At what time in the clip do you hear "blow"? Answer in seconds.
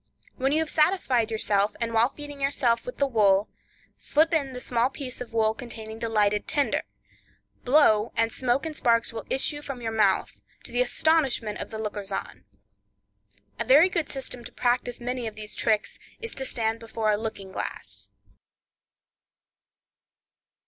7.63-8.11